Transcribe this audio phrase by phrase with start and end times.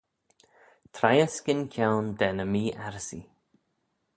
[0.95, 3.27] Treihys gyn-kione da ny mee-arryssee.